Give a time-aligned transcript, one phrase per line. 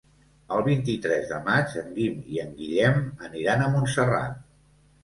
[0.55, 2.99] El vint-i-tres de maig en Guim i en Guillem
[3.31, 4.47] aniran a Montserrat.